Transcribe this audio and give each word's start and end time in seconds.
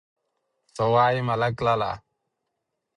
_څه 0.75 0.83
وايې، 0.93 1.21
ملک 1.27 1.55
لالا! 1.65 1.91